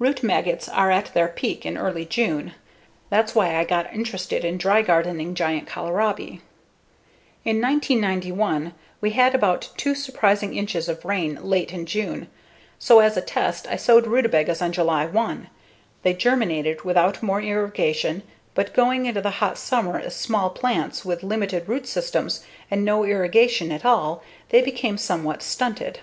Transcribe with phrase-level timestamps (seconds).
[0.00, 2.52] Root maggots are at their peak in early June.
[3.10, 6.40] That's why I got interested in dry gardening giant kohlrabi.
[7.44, 12.26] In 1991 we had about 2 surprising inches of rain late in June,
[12.80, 15.48] so as a test I sowed rutabagas on July 1.
[16.02, 18.24] They germinated without more irrigation,
[18.54, 23.04] but going into the hot summer as small plants with limited root systems and no
[23.04, 26.00] irrigation at all they became somewhat stunted.